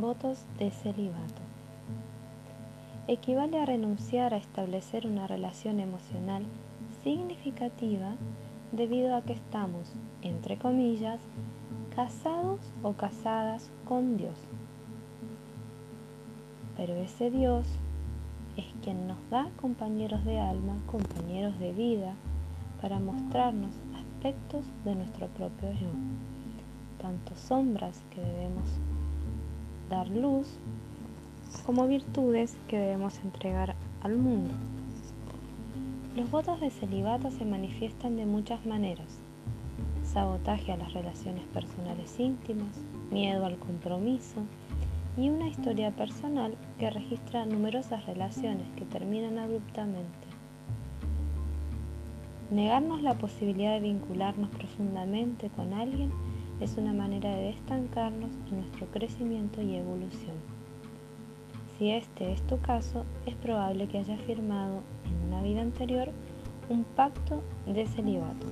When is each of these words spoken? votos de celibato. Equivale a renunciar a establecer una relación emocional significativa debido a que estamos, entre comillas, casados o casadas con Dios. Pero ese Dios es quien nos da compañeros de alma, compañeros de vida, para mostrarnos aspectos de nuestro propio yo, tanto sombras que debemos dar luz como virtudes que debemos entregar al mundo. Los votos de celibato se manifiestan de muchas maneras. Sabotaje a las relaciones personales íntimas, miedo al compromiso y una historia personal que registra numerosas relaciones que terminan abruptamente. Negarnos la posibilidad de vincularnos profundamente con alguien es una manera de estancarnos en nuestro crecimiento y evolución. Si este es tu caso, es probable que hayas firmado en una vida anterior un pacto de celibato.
votos 0.00 0.44
de 0.58 0.70
celibato. 0.70 1.42
Equivale 3.06 3.58
a 3.58 3.64
renunciar 3.64 4.34
a 4.34 4.36
establecer 4.36 5.06
una 5.06 5.26
relación 5.26 5.80
emocional 5.80 6.44
significativa 7.02 8.14
debido 8.72 9.16
a 9.16 9.22
que 9.22 9.32
estamos, 9.32 9.92
entre 10.22 10.58
comillas, 10.58 11.20
casados 11.96 12.60
o 12.82 12.92
casadas 12.92 13.70
con 13.86 14.16
Dios. 14.16 14.36
Pero 16.76 16.94
ese 16.94 17.30
Dios 17.30 17.66
es 18.56 18.66
quien 18.82 19.08
nos 19.08 19.18
da 19.30 19.48
compañeros 19.60 20.24
de 20.24 20.38
alma, 20.38 20.76
compañeros 20.86 21.58
de 21.58 21.72
vida, 21.72 22.14
para 22.80 23.00
mostrarnos 23.00 23.72
aspectos 23.96 24.64
de 24.84 24.94
nuestro 24.94 25.26
propio 25.28 25.72
yo, 25.72 25.88
tanto 27.00 27.34
sombras 27.34 28.00
que 28.10 28.20
debemos 28.20 28.68
dar 29.88 30.08
luz 30.08 30.46
como 31.64 31.86
virtudes 31.86 32.56
que 32.68 32.78
debemos 32.78 33.18
entregar 33.20 33.74
al 34.02 34.16
mundo. 34.16 34.54
Los 36.16 36.30
votos 36.30 36.60
de 36.60 36.70
celibato 36.70 37.30
se 37.30 37.44
manifiestan 37.44 38.16
de 38.16 38.26
muchas 38.26 38.64
maneras. 38.66 39.18
Sabotaje 40.04 40.72
a 40.72 40.76
las 40.76 40.92
relaciones 40.92 41.44
personales 41.48 42.18
íntimas, 42.18 42.76
miedo 43.10 43.44
al 43.44 43.58
compromiso 43.58 44.42
y 45.16 45.28
una 45.28 45.48
historia 45.48 45.90
personal 45.90 46.56
que 46.78 46.90
registra 46.90 47.44
numerosas 47.44 48.06
relaciones 48.06 48.66
que 48.76 48.84
terminan 48.84 49.38
abruptamente. 49.38 50.28
Negarnos 52.50 53.02
la 53.02 53.18
posibilidad 53.18 53.74
de 53.74 53.80
vincularnos 53.80 54.48
profundamente 54.50 55.50
con 55.50 55.74
alguien 55.74 56.10
es 56.60 56.76
una 56.76 56.92
manera 56.92 57.30
de 57.30 57.50
estancarnos 57.50 58.30
en 58.50 58.60
nuestro 58.60 58.86
crecimiento 58.86 59.62
y 59.62 59.76
evolución. 59.76 60.36
Si 61.78 61.90
este 61.90 62.32
es 62.32 62.42
tu 62.42 62.60
caso, 62.60 63.04
es 63.26 63.34
probable 63.36 63.86
que 63.86 63.98
hayas 63.98 64.20
firmado 64.22 64.82
en 65.06 65.28
una 65.28 65.42
vida 65.42 65.60
anterior 65.60 66.10
un 66.68 66.84
pacto 66.84 67.42
de 67.66 67.86
celibato. 67.86 68.46